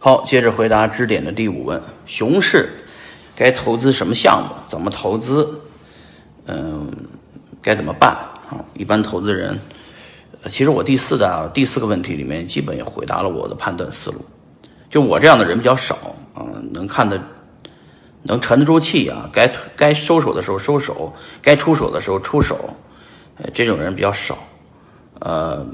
[0.00, 2.70] 好，接着回答支点的第五问：熊市
[3.34, 4.54] 该投资什么项目？
[4.68, 5.60] 怎么投资？
[6.46, 6.88] 嗯，
[7.60, 8.10] 该怎么办？
[8.48, 9.58] 啊，一般投资人，
[10.46, 14.24] 其实我第四的第四个问题里面，基本也回答了我的判断思路。
[14.88, 17.20] 就我这样的人比较少啊，能看得
[18.22, 21.12] 能沉得住气啊，该该收手的时候收手，
[21.42, 22.72] 该出手的时候出手，
[23.36, 24.38] 呃，这种人比较少。
[25.18, 25.66] 呃，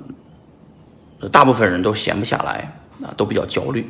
[1.30, 3.86] 大部分人都闲不下来啊，都比较焦虑。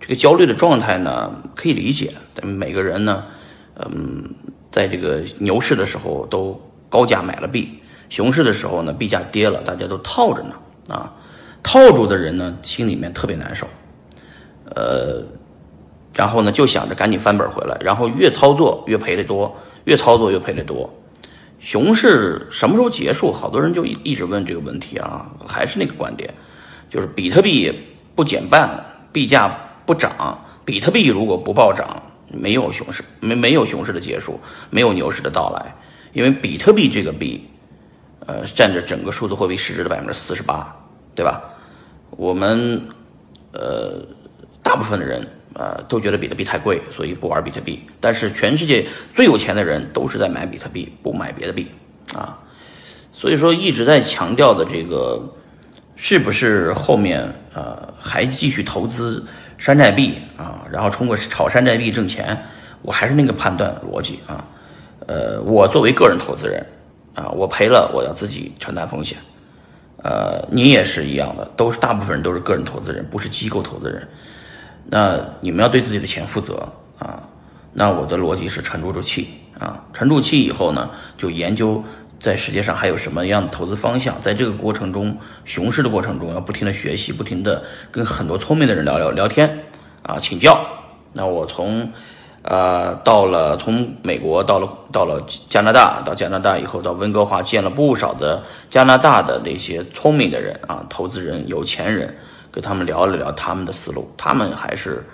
[0.00, 2.12] 这个焦虑的状态呢，可以理解。
[2.34, 3.24] 咱们每个人呢，
[3.76, 4.34] 嗯，
[4.70, 7.80] 在这个牛市的时候都高价买了币，
[8.10, 10.54] 熊市的时候呢，币价跌了，大家都套着呢。
[10.88, 11.14] 啊，
[11.62, 13.66] 套住的人呢，心里面特别难受。
[14.74, 15.22] 呃，
[16.12, 20.92] 然后呢，就想着赶紧翻本回来，然后越操作越赔的多，越操作越赔的多。
[21.60, 23.32] 熊市什么时候结束？
[23.32, 26.34] 好多人就一一直问这个问题啊，还是那个观点，
[26.90, 27.72] 就是比特币
[28.14, 29.58] 不减半，币价。
[29.86, 35.74] 不涨，比特币如果不暴涨，没有熊市，没没有熊市的结束，没有牛市的到来，
[36.12, 37.48] 因为比特币这个币，
[38.26, 40.74] 呃，占着整个数字货币市值的百分之四十八，
[41.14, 41.42] 对吧？
[42.10, 42.88] 我们
[43.52, 44.06] 呃，
[44.62, 47.82] 大部分的人呃都觉得比特币太贵，所以不玩比特币。
[48.00, 51.68] 但是全世界最有钱的人都是在买比特币，不买别的币
[52.14, 52.38] 啊。
[53.12, 55.34] 所以说一直在强调的这个，
[55.96, 59.24] 是不是后面呃还继续投资？
[59.56, 62.36] 山寨币啊，然后通过炒山寨币挣钱，
[62.82, 64.44] 我还是那个判断逻辑啊。
[65.06, 66.66] 呃，我作为个人投资人
[67.14, 69.16] 啊，我赔了我要自己承担风险。
[70.02, 74.06] 呃，你也是一样的，都是大部分人都是个人投资人，不是机构投资人。
[74.86, 77.22] 那你们要对自己的钱负责啊。
[77.72, 79.28] 那我的逻辑是沉住住气
[79.58, 81.82] 啊，沉住气以后呢，就研究。
[82.24, 84.18] 在世界上还有什么样的投资方向？
[84.22, 89.58] 在这个过程中，熊市的过程中，要不停的学习，不停的跟很多聪明的人聊聊聊天，
[90.02, 90.58] 啊，请教。
[91.12, 91.92] 那我从，
[92.40, 102.16] 呃，到了从美国到了到了加拿大，到加拿大以后到温哥华，见了不少的加拿大的那些聪明的人啊，投资人、有钱人，
[102.50, 105.04] 跟他们聊了聊他们的思路，他们还是，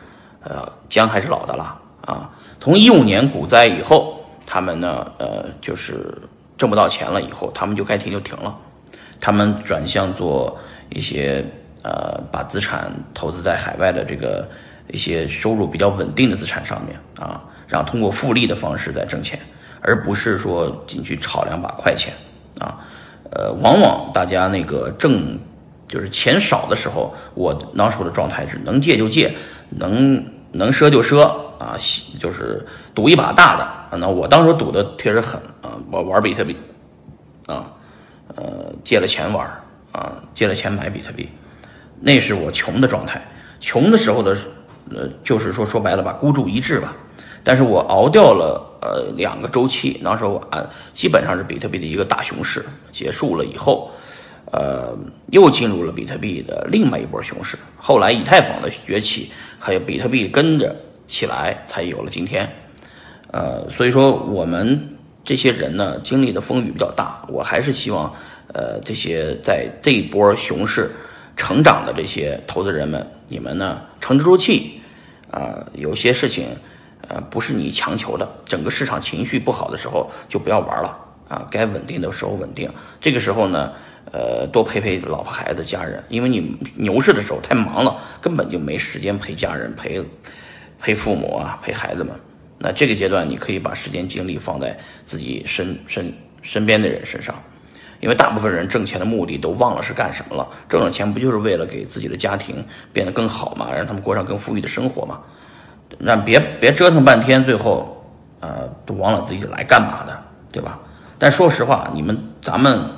[0.44, 1.76] 呃，姜还是老的辣
[2.06, 2.30] 啊。
[2.60, 6.16] 从一五年股灾以后，他们呢，呃，就是。
[6.60, 8.54] 挣不到钱了以后，他们就该停就停了，
[9.18, 10.58] 他们转向做
[10.90, 11.42] 一些
[11.82, 14.46] 呃，把资产投资在海外的这个
[14.88, 19.40] 一些收入比较稳定的资产上面啊，然后通过复利的方式在挣钱，
[19.80, 22.12] 而不是说进去炒两把快钱
[22.58, 22.84] 啊。
[23.30, 25.38] 呃，往往大家那个挣
[25.88, 29.34] 就是钱少的时候，我那时候的状态是能借就借，
[29.70, 30.22] 能
[30.52, 31.22] 能赊就赊
[31.58, 31.74] 啊，
[32.20, 33.96] 就是赌一把大的。
[33.96, 35.40] 那我当时赌的确实狠。
[35.90, 36.56] 我玩比特币，
[37.46, 37.72] 啊，
[38.36, 39.44] 呃，借了钱玩，
[39.90, 41.28] 啊，借了钱买比特币，
[42.00, 43.20] 那是我穷的状态。
[43.58, 44.38] 穷的时候的，
[44.90, 46.96] 呃，就是说说白了吧，孤注一掷吧。
[47.42, 53.90] 但是我熬掉了呃两个周期，那时候啊，基本上是比特币的一个大熊市结束了以后，
[54.52, 54.96] 呃，
[55.32, 57.58] 又进入了比特币的另外一波熊市。
[57.76, 60.76] 后来以太坊的崛起，还有比特币跟着
[61.08, 62.48] 起来，才有了今天。
[63.32, 64.96] 呃，所以说我们。
[65.24, 68.14] 这些人呢，经历的风雨比较大，我还是希望，
[68.52, 70.90] 呃，这些在这一波熊市
[71.36, 74.80] 成长的这些投资人们，你们呢沉得住气，
[75.30, 76.56] 啊，有些事情，
[77.06, 80.98] 呃，不是你强求的，整个市场情绪不好的时候就不要玩了，
[81.28, 82.70] 啊，该稳定的时候稳定，
[83.00, 83.72] 这个时候呢，
[84.10, 90.02] 呃，多陪陪老婆孩子家人，因为你牛市的时候太忙了，根本就没时间陪家人陪，
[90.80, 92.14] 陪父母啊，陪孩子们。
[92.62, 96.12] 那这个阶段，你可以把时间精力放在自己身身
[96.42, 97.34] 身边的人身上，
[98.00, 100.46] 因为大部分人挣钱的目的都忘了是干什么了。
[100.68, 102.62] 挣了钱不就是为了给自己的家庭
[102.92, 105.20] 变得更好嘛，让他们过上更富裕的生活嘛？
[105.98, 108.06] 让别别折腾半天，最后
[108.40, 110.22] 呃都忘了自己来干嘛的，
[110.52, 110.78] 对吧？
[111.18, 112.90] 但说实话，你们咱们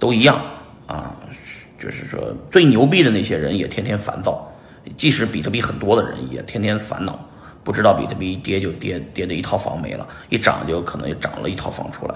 [0.00, 0.40] 都一样
[0.88, 1.14] 啊，
[1.80, 4.52] 就是说最牛逼的那些人也天天烦躁，
[4.96, 7.18] 即使比特币很多的人也天天烦恼。
[7.64, 12.14] 不知道比特币一跌就跌跌的一套房没了，一涨就可能又涨了一套房出来，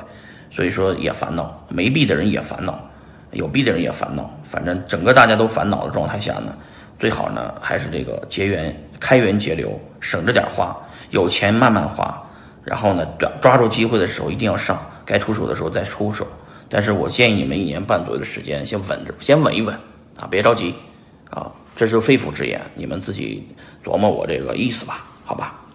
[0.52, 2.78] 所以说也烦恼，没币的人也烦恼，
[3.32, 6.54] 有币的人也烦恼，反正整个大家都烦恼的状态下呢，
[6.98, 10.76] 最好呢还是这个节源开源节流，省着点花，
[11.10, 12.22] 有钱慢慢花，
[12.62, 16.26] 然后呢抓抓住机会的时候一定要上，该出手的时候再出手。
[16.68, 19.74] 但是我建议你们一年半左右的时间先稳着，先稳一稳
[20.20, 20.74] 啊，别着急
[21.30, 23.48] 啊，这是肺腑之言，你们自己
[23.82, 25.06] 琢磨我这个意思吧。
[25.28, 25.67] 好吧。